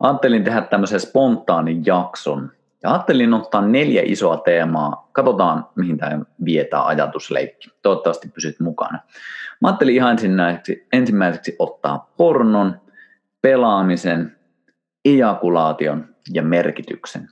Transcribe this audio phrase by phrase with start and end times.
[0.00, 2.52] Ajattelin tehdä tämmöisen spontaanin jakson.
[2.82, 5.08] Ja ajattelin ottaa neljä isoa teemaa.
[5.12, 7.70] Katsotaan, mihin tämä vietää ajatusleikki.
[7.82, 8.98] Toivottavasti pysyt mukana.
[9.60, 12.80] Mä ajattelin ihan ensimmäiseksi, ensimmäiseksi ottaa pornon,
[13.42, 14.36] pelaamisen,
[15.04, 17.28] ejakulaation ja merkityksen.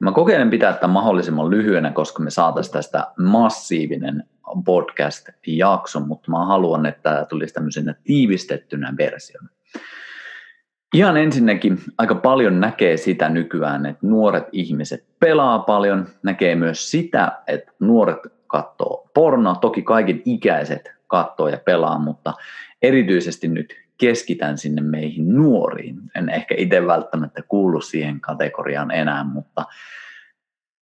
[0.00, 4.24] Mä kokeilen pitää tämän mahdollisimman lyhyenä, koska me saataisiin tästä massiivinen
[4.64, 9.48] podcast-jakso, mutta mä haluan, että tämä tulisi tämmöisenä tiivistettynä versiona.
[10.94, 17.32] Ihan ensinnäkin aika paljon näkee sitä nykyään, että nuoret ihmiset pelaa paljon, näkee myös sitä,
[17.46, 22.34] että nuoret katsoo pornoa, toki kaiken ikäiset katsoo ja pelaa, mutta
[22.82, 25.96] erityisesti nyt keskitän sinne meihin nuoriin.
[26.14, 29.64] En ehkä itse välttämättä kuulu siihen kategoriaan enää, mutta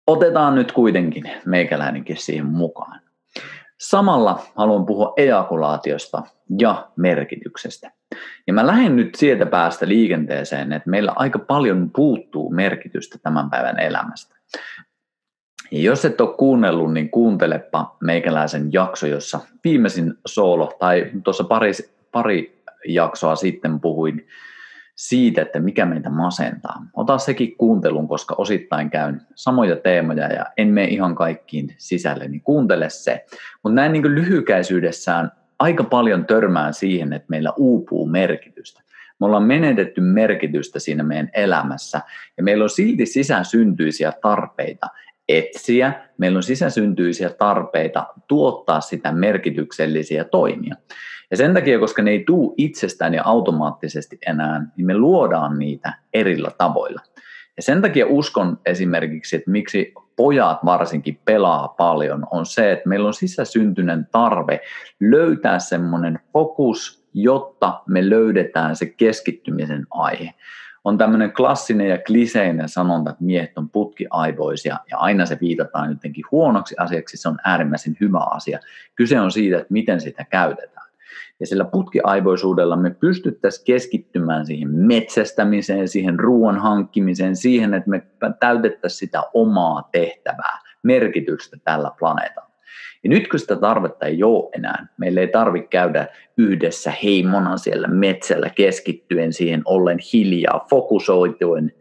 [0.07, 3.02] otetaan nyt kuitenkin meikäläinenkin siihen mukaan.
[3.89, 6.21] Samalla haluan puhua ejakulaatiosta
[6.59, 7.91] ja merkityksestä.
[8.47, 13.79] Ja mä lähden nyt sieltä päästä liikenteeseen, että meillä aika paljon puuttuu merkitystä tämän päivän
[13.79, 14.35] elämästä.
[15.71, 21.71] Ja jos et ole kuunnellut, niin kuuntelepa meikäläisen jakso, jossa viimeisin soolo, tai tuossa pari,
[22.11, 24.27] pari jaksoa sitten puhuin
[24.95, 26.85] siitä, että mikä meitä masentaa.
[26.93, 32.41] Ota sekin kuuntelun, koska osittain käyn samoja teemoja ja en mene ihan kaikkiin sisälle, niin
[32.41, 33.25] kuuntele se.
[33.63, 38.83] Mutta näin niin lyhykäisyydessään aika paljon törmään siihen, että meillä uupuu merkitystä.
[39.19, 42.01] Me ollaan menetetty merkitystä siinä meidän elämässä
[42.37, 44.87] ja meillä on silti sisäsyntyisiä tarpeita
[45.29, 50.75] etsiä, meillä on sisäsyntyisiä tarpeita tuottaa sitä merkityksellisiä toimia.
[51.31, 55.93] Ja sen takia, koska ne ei tule itsestään ja automaattisesti enää, niin me luodaan niitä
[56.13, 57.01] erillä tavoilla.
[57.57, 63.07] Ja sen takia uskon esimerkiksi, että miksi pojat varsinkin pelaa paljon, on se, että meillä
[63.07, 64.61] on sisäsyntyinen tarve
[64.99, 70.33] löytää semmoinen fokus, jotta me löydetään se keskittymisen aihe.
[70.83, 76.23] On tämmöinen klassinen ja kliseinen sanonta, että miehet on putkiaivoisia ja aina se viitataan jotenkin
[76.31, 78.59] huonoksi asiaksi, se on äärimmäisen hyvä asia.
[78.95, 80.87] Kyse on siitä, että miten sitä käytetään.
[81.39, 88.03] Ja sillä putkiaivoisuudella me pystyttäisiin keskittymään siihen metsästämiseen, siihen ruoan hankkimiseen, siihen, että me
[88.39, 92.42] täytettäisiin sitä omaa tehtävää, merkitystä tällä planeetalla.
[93.03, 97.87] Ja nyt kun sitä tarvetta ei ole enää, meillä ei tarvitse käydä yhdessä heimona siellä
[97.87, 101.71] metsällä keskittyen siihen ollen hiljaa, fokusoituen,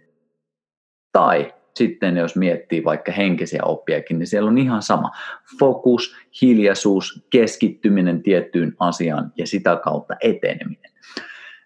[1.13, 5.11] tai sitten jos miettii vaikka henkisiä oppiakin, niin siellä on ihan sama.
[5.59, 10.93] Fokus, hiljaisuus, keskittyminen tiettyyn asiaan ja sitä kautta eteneminen.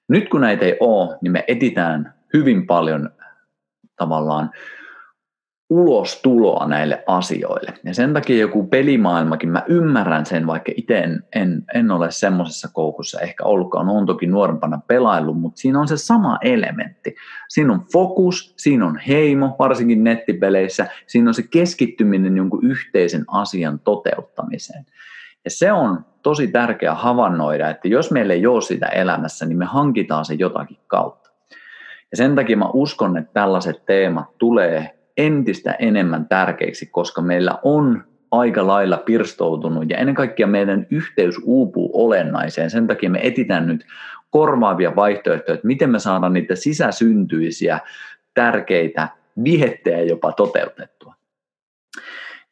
[0.08, 3.10] Nyt kun näitä ei ole, niin me etitään hyvin paljon
[3.96, 4.50] tavallaan
[5.70, 7.74] ulostuloa näille asioille.
[7.84, 12.68] Ja sen takia joku pelimaailmakin, mä ymmärrän sen, vaikka itse en, en, en ole semmoisessa
[12.72, 17.14] koukussa ehkä ollutkaan, on toki nuorempana pelaillut, mutta siinä on se sama elementti.
[17.48, 23.78] Siinä on fokus, siinä on heimo, varsinkin nettipeleissä, siinä on se keskittyminen jonkun yhteisen asian
[23.78, 24.86] toteuttamiseen.
[25.44, 29.64] Ja se on tosi tärkeää havainnoida, että jos meillä ei ole sitä elämässä, niin me
[29.64, 31.30] hankitaan se jotakin kautta.
[32.10, 38.04] Ja sen takia mä uskon, että tällaiset teemat tulee entistä enemmän tärkeiksi, koska meillä on
[38.30, 42.70] aika lailla pirstoutunut ja ennen kaikkea meidän yhteys uupuu olennaiseen.
[42.70, 43.86] Sen takia me etitään nyt
[44.30, 47.80] korvaavia vaihtoehtoja, että miten me saadaan niitä sisäsyntyisiä
[48.34, 49.08] tärkeitä
[49.44, 51.14] vihettejä jopa toteutettua.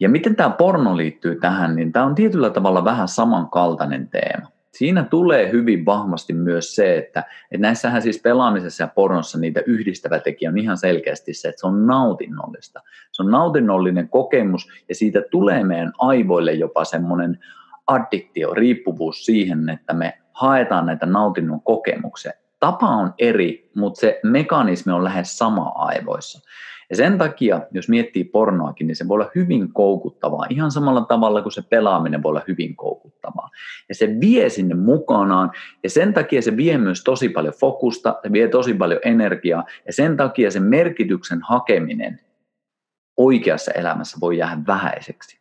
[0.00, 5.04] Ja miten tämä porno liittyy tähän, niin tämä on tietyllä tavalla vähän samankaltainen teema siinä
[5.04, 10.50] tulee hyvin vahvasti myös se, että, että näissähän siis pelaamisessa ja pornossa niitä yhdistävä tekijä
[10.50, 12.80] on ihan selkeästi se, että se on nautinnollista.
[13.12, 17.38] Se on nautinnollinen kokemus ja siitä tulee meidän aivoille jopa semmoinen
[17.86, 22.32] addiktio, riippuvuus siihen, että me haetaan näitä nautinnon kokemuksia.
[22.60, 26.50] Tapa on eri, mutta se mekanismi on lähes sama aivoissa.
[26.90, 31.42] Ja sen takia, jos miettii pornoakin, niin se voi olla hyvin koukuttavaa, ihan samalla tavalla
[31.42, 33.50] kuin se pelaaminen voi olla hyvin koukuttavaa.
[33.88, 35.50] Ja se vie sinne mukanaan,
[35.82, 39.92] ja sen takia se vie myös tosi paljon fokusta, se vie tosi paljon energiaa, ja
[39.92, 42.20] sen takia se merkityksen hakeminen
[43.16, 45.38] oikeassa elämässä voi jäädä vähäiseksi.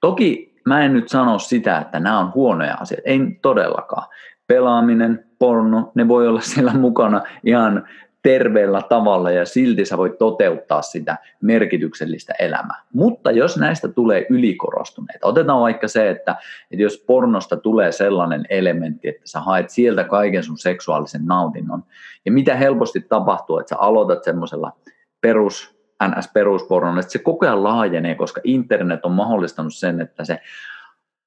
[0.00, 4.08] Toki mä en nyt sano sitä, että nämä on huonoja asioita, ei todellakaan.
[4.46, 7.88] Pelaaminen, porno, ne voi olla siellä mukana ihan
[8.24, 12.82] terveellä tavalla ja silti sä voit toteuttaa sitä merkityksellistä elämää.
[12.92, 16.36] Mutta jos näistä tulee ylikorostuneita, otetaan vaikka se, että,
[16.70, 21.84] että jos pornosta tulee sellainen elementti, että sä haet sieltä kaiken sun seksuaalisen nautinnon,
[22.24, 24.72] ja mitä helposti tapahtuu, että sä aloitat semmoisella
[25.20, 25.74] perus,
[26.04, 30.40] NS-peruspornon, että se koko ajan laajenee, koska internet on mahdollistanut sen, että se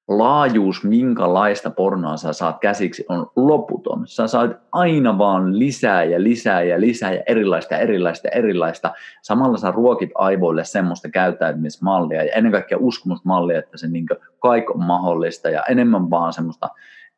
[0.08, 4.08] laajuus, minkälaista pornoa sä saat käsiksi, on loputon.
[4.08, 8.94] Sä saat aina vaan lisää ja lisää ja lisää ja erilaista erilaista erilaista.
[9.22, 14.06] Samalla sä ruokit aivoille semmoista käyttäytymismallia ja ennen kaikkea uskomusmallia, että se niin
[14.40, 16.70] kaikki on mahdollista ja enemmän vaan semmoista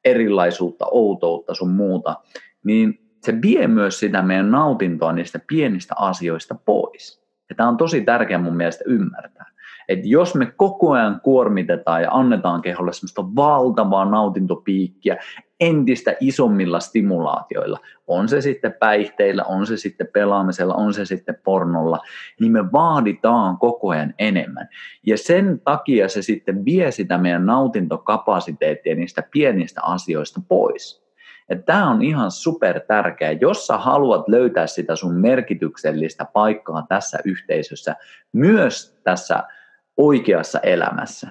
[0.05, 2.15] erilaisuutta, outoutta sun muuta.
[2.63, 7.23] Niin se vie myös sitä meidän nautintoa niistä pienistä asioista pois.
[7.49, 9.45] Ja tämä on tosi tärkeää mun mielestä ymmärtää
[9.89, 15.17] että jos me koko ajan kuormitetaan ja annetaan keholle semmoista valtavaa nautintopiikkiä
[15.59, 21.99] entistä isommilla stimulaatioilla, on se sitten päihteillä, on se sitten pelaamisella, on se sitten pornolla,
[22.39, 24.67] niin me vaaditaan koko ajan enemmän.
[25.05, 31.09] Ja sen takia se sitten vie sitä meidän nautintokapasiteettia niistä pienistä asioista pois.
[31.65, 33.31] Tämä on ihan super tärkeä.
[33.31, 37.95] Jos sä haluat löytää sitä sun merkityksellistä paikkaa tässä yhteisössä,
[38.33, 39.43] myös tässä
[39.99, 41.27] oikeassa elämässä,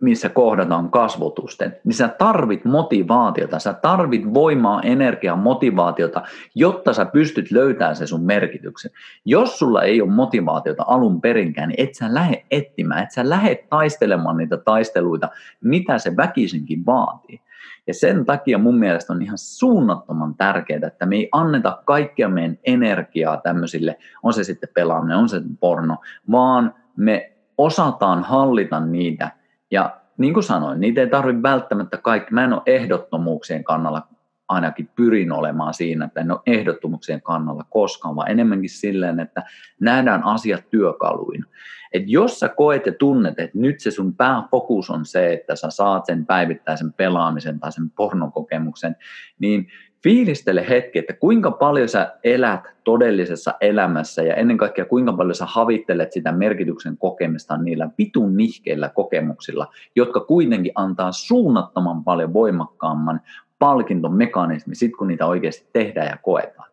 [0.00, 6.22] missä kohdataan kasvotusten, niin sä tarvit motivaatiota, sä tarvit voimaa, energiaa, motivaatiota,
[6.54, 8.90] jotta sä pystyt löytämään se sun merkityksen.
[9.24, 13.64] Jos sulla ei ole motivaatiota alun perinkään, niin et sä lähde etsimään, et sä lähde
[13.70, 15.28] taistelemaan niitä taisteluita,
[15.60, 17.40] mitä se väkisinkin vaatii.
[17.86, 22.58] Ja sen takia mun mielestä on ihan suunnattoman tärkeää, että me ei anneta kaikkea meidän
[22.64, 25.96] energiaa tämmöisille, on se sitten pelaaminen, on se porno,
[26.30, 29.30] vaan me osataan hallita niitä.
[29.70, 32.34] Ja niin kuin sanoin, niitä ei tarvitse välttämättä kaikki.
[32.34, 34.08] Mä en ole ehdottomuuksien kannalla
[34.48, 39.42] ainakin pyrin olemaan siinä, että en ole ehdottomuuksien kannalla koskaan, vaan enemmänkin silleen, että
[39.80, 41.44] nähdään asiat työkaluin.
[41.92, 45.70] Et jos sä koet ja tunnet, että nyt se sun pääfokus on se, että sä
[45.70, 48.96] saat sen päivittäisen pelaamisen tai sen pornokokemuksen,
[49.38, 49.68] niin
[50.02, 55.46] fiilistele hetki, että kuinka paljon sä elät todellisessa elämässä ja ennen kaikkea kuinka paljon sä
[55.46, 59.66] havittelet sitä merkityksen kokemista niillä vitun nihkeillä kokemuksilla,
[59.96, 63.20] jotka kuitenkin antaa suunnattoman paljon voimakkaamman
[63.58, 66.70] palkintomekanismi, sit kun niitä oikeasti tehdään ja koetaan.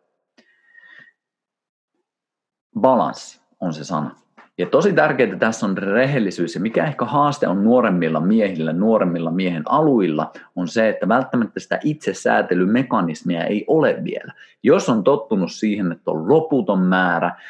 [2.80, 4.10] Balanssi on se sana.
[4.58, 9.62] Ja tosi tärkeää tässä on rehellisyys ja mikä ehkä haaste on nuoremmilla miehillä, nuoremmilla miehen
[9.66, 14.32] aluilla, on se, että välttämättä sitä itsesäätelymekanismia ei ole vielä.
[14.62, 17.40] Jos on tottunut siihen, että on loputon määrä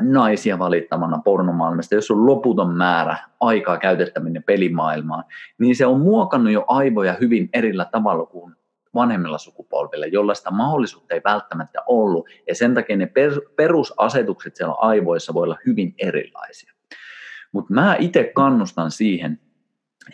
[0.00, 5.24] naisia valittamana pornomaailmasta, jos on loputon määrä aikaa käytettäminen pelimaailmaan,
[5.58, 8.54] niin se on muokannut jo aivoja hyvin erillä tavalla kuin
[8.94, 13.12] vanhemmilla sukupolvilla, jolla sitä mahdollisuutta ei välttämättä ollut, ja sen takia ne
[13.56, 16.72] perusasetukset siellä aivoissa voi olla hyvin erilaisia.
[17.52, 19.40] Mutta mä itse kannustan siihen,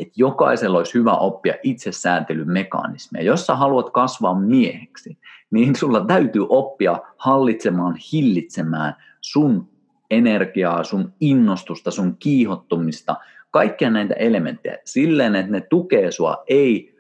[0.01, 3.25] että jokaisella olisi hyvä oppia itsesääntelymekanismeja.
[3.25, 5.19] Jos sä haluat kasvaa mieheksi,
[5.51, 9.69] niin sulla täytyy oppia hallitsemaan, hillitsemään sun
[10.11, 13.17] energiaa, sun innostusta, sun kiihottumista,
[13.51, 16.99] kaikkia näitä elementtejä silleen, että ne tukee sua, ei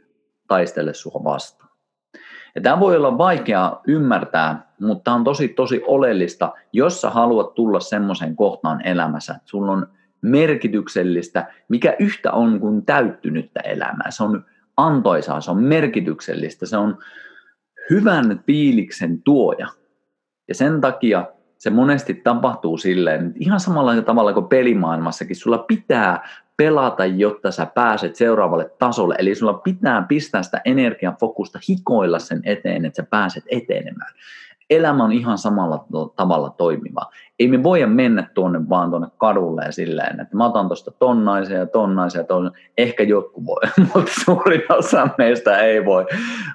[0.49, 1.71] taistele sua vastaan.
[2.55, 7.81] Ja tämä voi olla vaikea ymmärtää, mutta on tosi tosi oleellista, jos sä haluat tulla
[7.81, 9.87] semmoiseen kohtaan elämässä, että sulla on
[10.23, 14.11] merkityksellistä, mikä yhtä on kuin täyttynyttä elämää.
[14.11, 14.45] Se on
[14.77, 16.99] antoisaa, se on merkityksellistä, se on
[17.91, 19.69] hyvän fiiliksen tuoja.
[20.49, 21.27] Ja sen takia
[21.63, 28.17] se monesti tapahtuu silleen, ihan samalla tavalla kuin pelimaailmassakin, sulla pitää pelata, jotta sä pääset
[28.17, 29.15] seuraavalle tasolle.
[29.19, 34.13] Eli sulla pitää pistää sitä energian fokusta hikoilla sen eteen, että sä pääset etenemään.
[34.71, 37.11] Elämä on ihan samalla tavalla toimiva.
[37.39, 41.59] Ei me voida mennä tuonne vaan tuonne kadulle ja silleen, että mä otan tuosta tonnaisia
[41.59, 42.61] ja tonnaisia ja tonnaisia.
[42.79, 43.63] Ehkä jotkut voi,
[43.95, 46.07] mutta suurin osa meistä ei voi.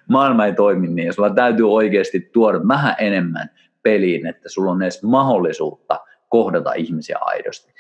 [0.09, 1.13] Maailma ei toimi niin.
[1.13, 3.49] Sulla täytyy oikeasti tuoda vähän enemmän
[3.88, 7.74] peliin, että sulla on edes mahdollisuutta kohdata ihmisiä aidosti.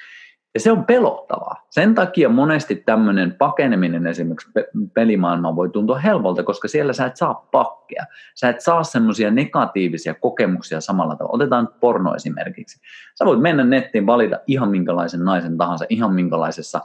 [0.53, 1.67] Ja se on pelottavaa.
[1.69, 4.49] Sen takia monesti tämmöinen pakeneminen esimerkiksi
[4.93, 8.05] pelimaailmaan voi tuntua helpolta, koska siellä sä et saa pakkia.
[8.35, 11.35] Sä et saa semmoisia negatiivisia kokemuksia samalla tavalla.
[11.35, 12.81] Otetaan porno esimerkiksi.
[13.15, 16.81] Sä voit mennä nettiin, valita ihan minkälaisen naisen tahansa, ihan minkälaisessa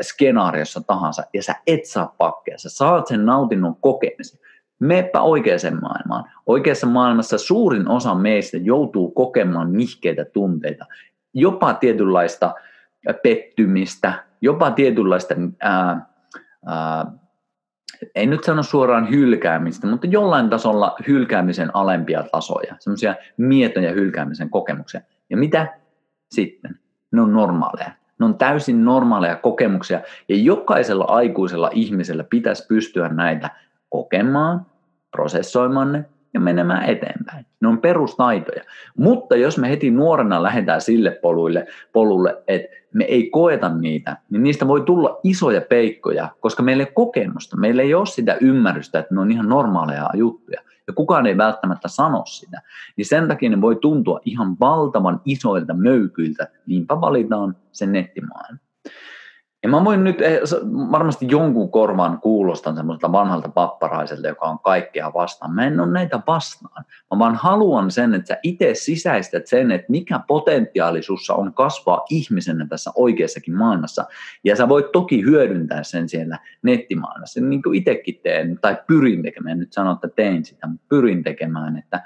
[0.00, 2.58] skenaariossa tahansa, ja sä et saa pakkia.
[2.58, 4.40] Sä saat sen nautinnon kokemisen.
[4.84, 6.24] Meepä oikeaan maailmaan.
[6.46, 10.86] Oikeassa maailmassa suurin osa meistä joutuu kokemaan nihkeitä tunteita,
[11.34, 12.54] jopa tietynlaista
[13.22, 16.06] pettymistä, jopa tietynlaista, ää,
[16.66, 17.06] ää,
[18.14, 25.00] ei nyt sano suoraan hylkäämistä, mutta jollain tasolla hylkäämisen alempia tasoja, semmoisia mietoja hylkäämisen kokemuksia.
[25.30, 25.78] Ja mitä
[26.30, 26.78] sitten?
[27.12, 27.90] Ne on normaaleja.
[28.18, 33.50] Ne on täysin normaaleja kokemuksia ja jokaisella aikuisella ihmisellä pitäisi pystyä näitä
[33.88, 34.66] kokemaan,
[35.14, 36.04] prosessoimaan ne
[36.34, 37.46] ja menemään eteenpäin.
[37.60, 38.62] Ne on perustaitoja.
[38.98, 44.42] Mutta jos me heti nuorena lähdetään sille poluille, polulle, että me ei koeta niitä, niin
[44.42, 48.98] niistä voi tulla isoja peikkoja, koska meillä ei ole kokemusta, meillä ei ole sitä ymmärrystä,
[48.98, 50.60] että ne on ihan normaaleja juttuja.
[50.86, 52.62] Ja kukaan ei välttämättä sano sitä.
[52.96, 58.63] Niin sen takia ne voi tuntua ihan valtavan isoilta möykyiltä, niinpä valitaan se nettimaailma.
[59.64, 60.40] Ja mä voin nyt, eh,
[60.90, 65.54] varmasti jonkun korvan kuulostan semmoiselta vanhalta papparaiselta, joka on kaikkea vastaan.
[65.54, 66.84] Mä en ole näitä vastaan.
[67.10, 72.66] Mä vaan haluan sen, että sä itse sisäistät sen, että mikä potentiaalisuussa on kasvaa ihmisenä
[72.66, 74.04] tässä oikeassakin maailmassa.
[74.44, 79.58] Ja sä voit toki hyödyntää sen siellä nettimaailmassa, niin kuin itsekin teen, tai pyrin tekemään,
[79.58, 82.02] nyt sano, että tein sitä, mutta pyrin tekemään, että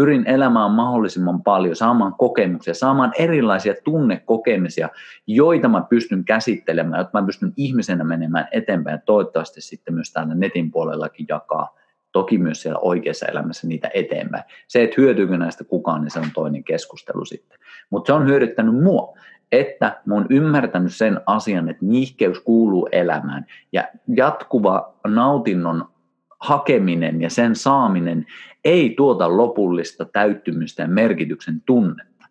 [0.00, 4.88] pyrin elämään mahdollisimman paljon, saamaan kokemuksia, saamaan erilaisia tunnekokemisia,
[5.26, 10.34] joita mä pystyn käsittelemään, jotta mä pystyn ihmisenä menemään eteenpäin ja toivottavasti sitten myös täällä
[10.34, 11.76] netin puolellakin jakaa
[12.12, 14.44] toki myös siellä oikeassa elämässä niitä eteenpäin.
[14.68, 17.58] Se, että hyötyykö näistä kukaan, niin se on toinen keskustelu sitten.
[17.90, 19.18] Mutta se on hyödyttänyt mua,
[19.52, 25.84] että mä oon ymmärtänyt sen asian, että niihkeys kuuluu elämään ja jatkuva nautinnon
[26.40, 28.26] hakeminen ja sen saaminen
[28.64, 32.26] ei tuota lopullista täyttymystä ja merkityksen tunnetta.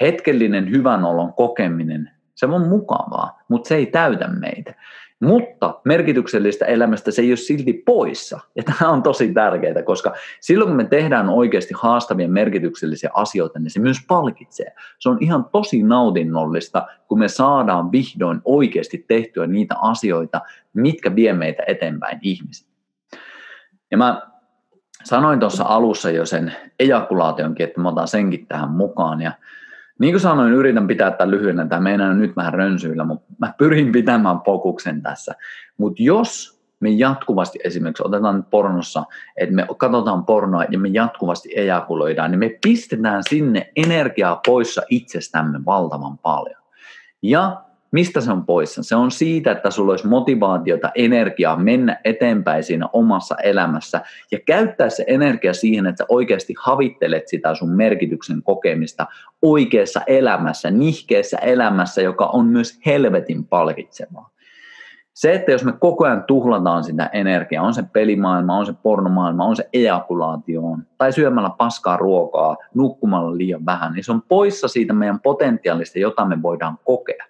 [0.00, 4.74] Hetkellinen hyvän olon kokeminen, se on mukavaa, mutta se ei täytä meitä.
[5.20, 8.40] Mutta merkityksellistä elämästä se ei ole silti poissa.
[8.56, 13.70] Ja tämä on tosi tärkeää, koska silloin kun me tehdään oikeasti haastavia merkityksellisiä asioita, niin
[13.70, 14.72] se myös palkitsee.
[14.98, 20.40] Se on ihan tosi nautinnollista, kun me saadaan vihdoin oikeasti tehtyä niitä asioita,
[20.72, 22.71] mitkä vie meitä eteenpäin ihmisiä.
[23.92, 24.22] Ja mä
[25.04, 29.20] sanoin tuossa alussa jo sen ejakulaationkin, että mä otan senkin tähän mukaan.
[29.20, 29.32] Ja
[29.98, 33.92] niin kuin sanoin, yritän pitää tämän lyhyenä, tämä meinaa nyt vähän rönsyillä, mutta mä pyrin
[33.92, 35.34] pitämään fokuksen tässä.
[35.78, 39.04] Mutta jos me jatkuvasti esimerkiksi otetaan pornossa,
[39.36, 45.64] että me katsotaan pornoa ja me jatkuvasti ejakuloidaan, niin me pistetään sinne energiaa poissa itsestämme
[45.66, 46.62] valtavan paljon.
[47.22, 48.82] Ja Mistä se on poissa?
[48.82, 54.88] Se on siitä, että sulla olisi motivaatiota, energiaa mennä eteenpäin siinä omassa elämässä ja käyttää
[54.88, 59.06] se energia siihen, että sä oikeasti havittelet sitä sun merkityksen kokemista
[59.42, 64.32] oikeassa elämässä, nihkeessä elämässä, joka on myös helvetin palkitsevaa.
[65.14, 69.44] Se, että jos me koko ajan tuhlataan sitä energiaa, on se pelimaailma, on se pornomaailma,
[69.44, 70.62] on se ejakulaatio,
[70.98, 76.24] tai syömällä paskaa ruokaa, nukkumalla liian vähän, niin se on poissa siitä meidän potentiaalista, jota
[76.24, 77.24] me voidaan kokea.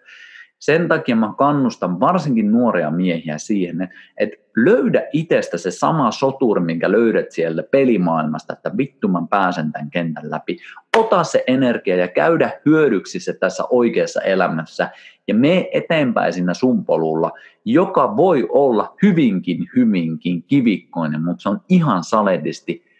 [0.63, 6.91] Sen takia mä kannustan varsinkin nuoria miehiä siihen, että löydä itsestä se sama soturi, minkä
[6.91, 10.59] löydät sieltä pelimaailmasta, että vittu mä pääsen tämän kentän läpi.
[10.97, 14.91] Ota se energia ja käydä hyödyksi se tässä oikeassa elämässä
[15.29, 17.33] ja me eteenpäin siinä sun polulla,
[17.65, 22.92] joka voi olla hyvinkin, hyvinkin kivikkoinen, mutta se on ihan saledisti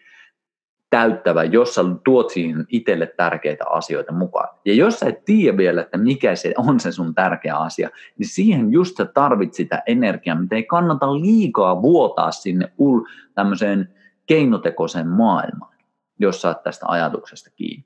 [0.93, 4.49] täyttävä, jossa tuot siihen itselle tärkeitä asioita mukaan.
[4.65, 8.27] Ja jos sä et tiedä vielä, että mikä se on se sun tärkeä asia, niin
[8.27, 13.01] siihen just sä tarvit sitä energiaa, mitä ei kannata liikaa vuotaa sinne ul
[13.35, 13.89] tämmöiseen
[14.25, 15.75] keinotekoiseen maailmaan,
[16.19, 17.85] jos sä tästä ajatuksesta kiinni.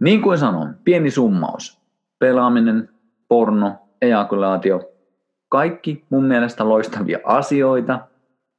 [0.00, 1.80] Niin kuin sanoin, pieni summaus.
[2.18, 2.88] Pelaaminen,
[3.28, 4.92] porno, ejakulaatio,
[5.48, 8.07] kaikki mun mielestä loistavia asioita,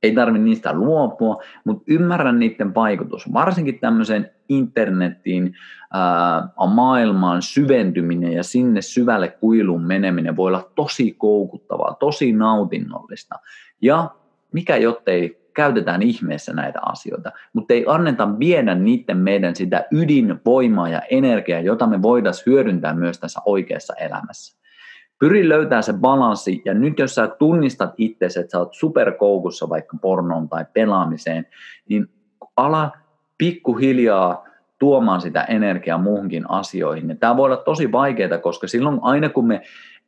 [0.03, 3.33] ei tarvitse niistä luopua, mutta ymmärrän niiden vaikutus.
[3.33, 5.55] Varsinkin tämmöiseen internettiin,
[5.93, 13.35] ää, maailmaan syventyminen ja sinne syvälle kuiluun meneminen voi olla tosi koukuttavaa, tosi nautinnollista.
[13.81, 14.09] Ja
[14.51, 21.01] mikä jottei käytetään ihmeessä näitä asioita, mutta ei anneta viedä niiden meidän sitä ydinvoimaa ja
[21.01, 24.58] energiaa, jota me voitaisiin hyödyntää myös tässä oikeassa elämässä.
[25.19, 29.97] Pyri löytämään se balanssi, ja nyt jos sä tunnistat itse, että sä oot superkoukussa vaikka
[30.01, 31.45] pornoon tai pelaamiseen,
[31.89, 32.07] niin
[32.57, 32.91] ala
[33.37, 34.43] pikkuhiljaa
[34.79, 37.09] tuomaan sitä energiaa muuhunkin asioihin.
[37.09, 39.61] Ja tämä voi olla tosi vaikeaa, koska silloin aina kun me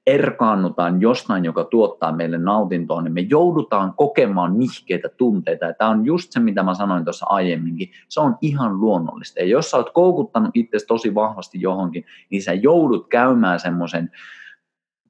[0.07, 5.65] erkaannutaan jostain, joka tuottaa meille nautintoa, niin me joudutaan kokemaan nihkeitä tunteita.
[5.65, 7.89] Ja tämä on just se, mitä mä sanoin tuossa aiemminkin.
[8.09, 9.39] Se on ihan luonnollista.
[9.39, 14.11] Ja jos sä oot koukuttanut itse tosi vahvasti johonkin, niin sä joudut käymään semmoisen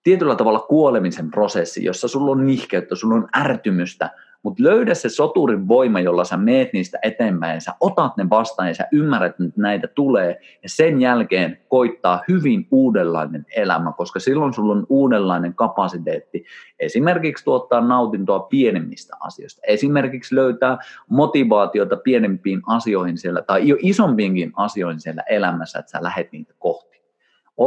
[0.03, 4.10] tietyllä tavalla kuolemisen prosessi, jossa sulla on nihkeyttä, sulla on ärtymystä,
[4.43, 8.67] mutta löydä se soturin voima, jolla sä meet niistä eteenpäin, ja sä otat ne vastaan
[8.67, 14.53] ja sä ymmärrät, että näitä tulee, ja sen jälkeen koittaa hyvin uudenlainen elämä, koska silloin
[14.53, 16.46] sulla on uudenlainen kapasiteetti
[16.79, 20.77] esimerkiksi tuottaa nautintoa pienemmistä asioista, esimerkiksi löytää
[21.10, 26.90] motivaatiota pienempiin asioihin siellä, tai jo isompiinkin asioihin siellä elämässä, että sä lähet niitä kohti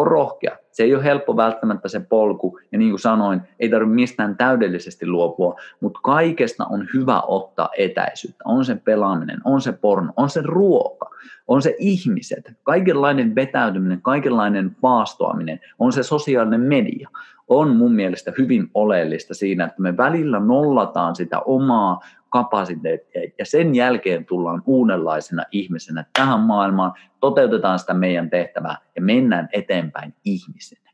[0.00, 0.56] on rohkea.
[0.70, 5.06] Se ei ole helppo välttämättä se polku, ja niin kuin sanoin, ei tarvitse mistään täydellisesti
[5.06, 8.44] luopua, mutta kaikesta on hyvä ottaa etäisyyttä.
[8.44, 11.10] On se pelaaminen, on se porno, on se ruoka,
[11.48, 17.08] on se ihmiset, kaikenlainen vetäytyminen, kaikenlainen paastoaminen, on se sosiaalinen media,
[17.48, 22.00] on mun mielestä hyvin oleellista siinä, että me välillä nollataan sitä omaa
[22.34, 29.48] kapasiteettia ja sen jälkeen tullaan uudenlaisena ihmisenä tähän maailmaan, toteutetaan sitä meidän tehtävää ja mennään
[29.52, 30.90] eteenpäin ihmisenä.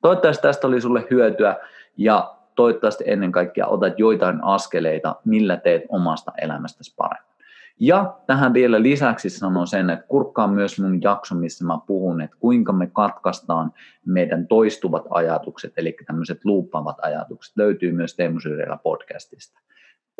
[0.00, 1.56] Toivottavasti tästä oli sulle hyötyä
[1.96, 7.32] ja toivottavasti ennen kaikkea otat joitain askeleita, millä teet omasta elämästäsi paremmin.
[7.80, 12.36] Ja tähän vielä lisäksi sanon sen, että kurkkaa myös mun jakso, missä mä puhun, että
[12.40, 13.72] kuinka me katkaistaan
[14.06, 18.38] meidän toistuvat ajatukset, eli tämmöiset luuppaavat ajatukset, löytyy myös Teemu
[18.82, 19.60] podcastista.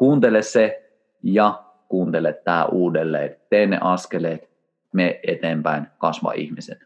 [0.03, 0.93] Kuuntele se
[1.23, 3.37] ja kuuntele tämä uudelleen.
[3.51, 4.51] Tee ne askeleet,
[4.93, 6.79] me eteenpäin, kasva ihmisen.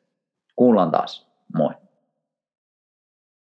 [0.57, 1.31] Kuullaan taas.
[1.55, 1.71] Moi.